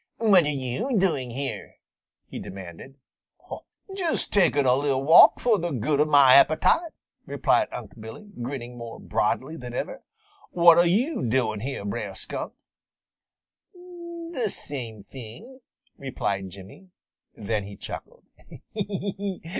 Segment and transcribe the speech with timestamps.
[0.17, 1.75] "What are you doing here?"
[2.25, 2.95] he demanded.
[3.95, 6.93] "Just taking a li'l walk fo' the good of mah appetite,"
[7.27, 10.01] replied Unc' Billy, grinning more broadly than ever.
[10.49, 12.53] "What are yo' doing here, Brer Skunk?"
[13.75, 15.59] "The same thing,"
[15.99, 16.87] replied Jimmy.
[17.35, 18.23] Then he chuckled.